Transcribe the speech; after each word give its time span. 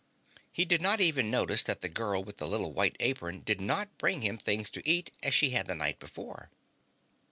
He 0.51 0.65
did 0.65 0.81
not 0.81 0.99
even 0.99 1.29
notice 1.29 1.61
that 1.61 1.81
the 1.81 1.87
girl 1.87 2.23
with 2.23 2.37
the 2.37 2.47
little 2.47 2.73
white 2.73 2.95
apron 2.99 3.41
did 3.41 3.61
not 3.61 3.99
bring 3.99 4.23
him 4.23 4.39
things 4.39 4.71
to 4.71 4.81
eat 4.89 5.11
as 5.21 5.35
she 5.35 5.51
had 5.51 5.67
the 5.67 5.75
night 5.75 5.99
before. 5.99 6.49